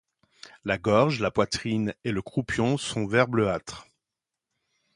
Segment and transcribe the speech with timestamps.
[0.65, 3.85] La gorge, la poitrine et le croupion sont vert bleuâtre.